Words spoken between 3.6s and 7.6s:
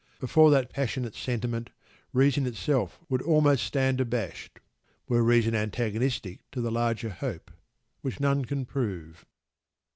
stand abashed: were reason antagonistic to the "larger hope"